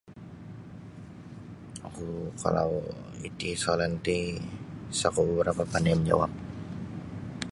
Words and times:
Oku 1.87 2.11
kalau 2.41 2.71
iti 3.27 3.49
soalan 3.63 3.93
ti 4.05 4.17
sa 4.99 5.07
ku 5.15 5.21
barapa' 5.37 5.69
pandai 5.71 5.93
manjawab. 5.97 6.31